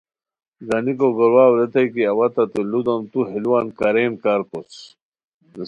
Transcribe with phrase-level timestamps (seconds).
[0.67, 4.73] گانیکو گور واؤ ریتائے کی اوا تتے لو دوم تو ہے لوان کارین کارکوس